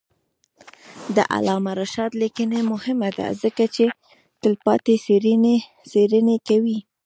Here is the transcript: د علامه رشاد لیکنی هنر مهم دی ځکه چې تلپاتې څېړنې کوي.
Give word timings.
د 1.15 1.17
علامه 1.33 1.71
رشاد 1.81 2.11
لیکنی 2.21 2.57
هنر 2.61 2.69
مهم 2.71 2.99
دی 3.17 3.27
ځکه 3.41 3.63
چې 3.75 3.83
تلپاتې 4.41 4.95
څېړنې 5.99 6.37
کوي. 6.47 6.77